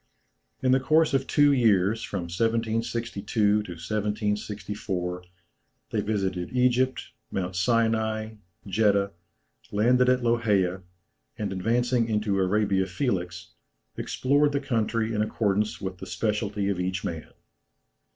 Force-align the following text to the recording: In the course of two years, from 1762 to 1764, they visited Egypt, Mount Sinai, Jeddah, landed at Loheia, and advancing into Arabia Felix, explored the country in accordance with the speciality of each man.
In 0.63 0.71
the 0.71 0.79
course 0.79 1.13
of 1.13 1.27
two 1.27 1.51
years, 1.51 2.01
from 2.01 2.21
1762 2.23 3.21
to 3.39 3.57
1764, 3.73 5.23
they 5.91 6.01
visited 6.01 6.51
Egypt, 6.53 7.09
Mount 7.29 7.55
Sinai, 7.55 8.33
Jeddah, 8.65 9.11
landed 9.71 10.09
at 10.09 10.23
Loheia, 10.23 10.81
and 11.37 11.53
advancing 11.53 12.09
into 12.09 12.39
Arabia 12.39 12.87
Felix, 12.87 13.51
explored 13.95 14.53
the 14.53 14.59
country 14.59 15.13
in 15.13 15.21
accordance 15.21 15.79
with 15.79 15.99
the 15.99 16.07
speciality 16.07 16.67
of 16.69 16.79
each 16.79 17.03
man. 17.03 17.29